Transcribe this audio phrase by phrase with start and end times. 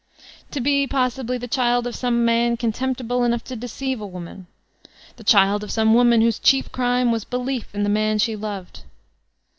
[0.49, 4.47] To be, possibly, the child of some man contemptible enough to deceive a woman;
[5.17, 8.81] the child of some woman whose chief crime was belief in the man she loved.